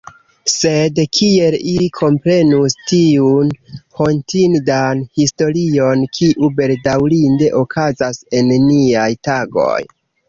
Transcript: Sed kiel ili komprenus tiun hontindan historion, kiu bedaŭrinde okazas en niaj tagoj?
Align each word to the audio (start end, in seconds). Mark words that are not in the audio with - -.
Sed 0.51 0.99
kiel 1.17 1.57
ili 1.71 1.89
komprenus 1.97 2.75
tiun 2.91 3.51
hontindan 3.99 5.03
historion, 5.21 6.03
kiu 6.19 6.51
bedaŭrinde 6.63 7.51
okazas 7.63 8.23
en 8.41 8.53
niaj 8.73 9.09
tagoj? 9.31 9.81